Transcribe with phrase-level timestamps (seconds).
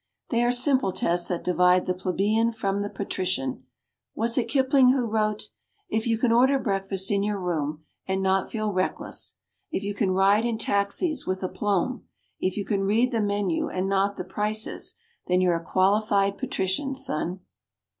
[0.31, 3.67] They are simple tests that divide the plebeian from the patrician.
[4.15, 5.49] Was it Kipling who wrote:
[5.89, 9.35] "If you can order breakfast in your room and not feel reckless,
[9.69, 12.07] If you can ride in taxis with aplomb,
[12.39, 14.95] If you can read the menu and not the prices,
[15.27, 17.41] Then, you're a qualified patrician, son."